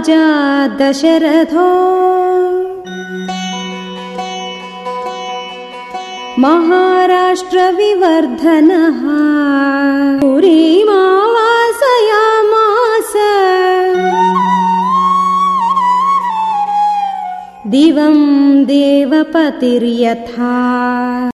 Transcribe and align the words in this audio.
दशरथो 0.00 1.68
महाराष्ट्रविवर्धनः 6.42 9.00
पुरीमावासयामास 10.20 13.12
दिवं 17.74 18.18
देवपतिर्यथा 18.72 20.56